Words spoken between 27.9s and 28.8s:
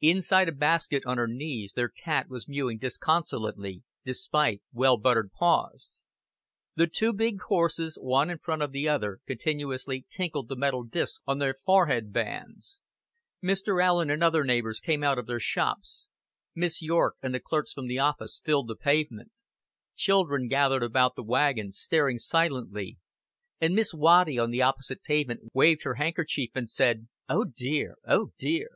oh, dear!"